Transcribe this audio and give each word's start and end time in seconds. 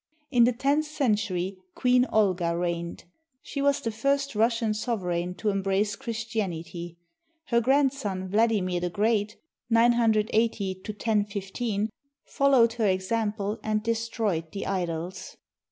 In 0.31 0.45
the 0.45 0.51
tenth 0.51 0.87
century 0.87 1.57
Queen 1.75 2.07
Olga 2.11 2.57
reigned. 2.57 3.03
She 3.43 3.61
was 3.61 3.81
the 3.81 3.91
first 3.91 4.33
Russian 4.33 4.73
sovereign 4.73 5.35
to 5.35 5.49
embrace 5.49 5.95
Christianity. 5.95 6.97
Her 7.49 7.61
grand 7.61 7.93
son, 7.93 8.27
Vladimir 8.27 8.79
the 8.79 8.89
Great 8.89 9.37
(980 9.69 10.73
1015), 10.83 11.91
followed 12.25 12.73
her 12.73 12.87
example 12.87 13.59
and 13.61 13.83
destroyed 13.83 14.51
the 14.53 14.65
idols. 14.65 15.37